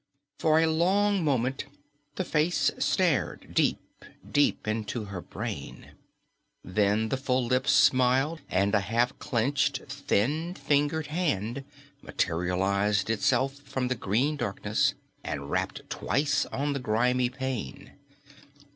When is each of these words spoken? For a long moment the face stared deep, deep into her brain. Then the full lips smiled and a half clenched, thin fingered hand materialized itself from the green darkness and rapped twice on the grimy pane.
For 0.39 0.59
a 0.59 0.65
long 0.65 1.23
moment 1.23 1.65
the 2.15 2.23
face 2.25 2.71
stared 2.79 3.53
deep, 3.53 4.03
deep 4.31 4.67
into 4.67 5.03
her 5.05 5.21
brain. 5.21 5.91
Then 6.63 7.09
the 7.09 7.17
full 7.17 7.45
lips 7.45 7.71
smiled 7.71 8.41
and 8.49 8.73
a 8.73 8.79
half 8.79 9.19
clenched, 9.19 9.83
thin 9.87 10.55
fingered 10.55 11.05
hand 11.13 11.63
materialized 12.01 13.11
itself 13.11 13.57
from 13.59 13.89
the 13.89 13.95
green 13.95 14.37
darkness 14.37 14.95
and 15.23 15.51
rapped 15.51 15.87
twice 15.87 16.47
on 16.47 16.73
the 16.73 16.79
grimy 16.79 17.29
pane. 17.29 17.91